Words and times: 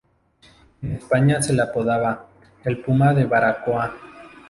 En 0.81 0.93
España 0.93 1.43
se 1.43 1.53
le 1.53 1.61
apodaba 1.61 2.25
"El 2.63 2.81
puma 2.81 3.13
de 3.13 3.25
Baracoa". 3.25 3.93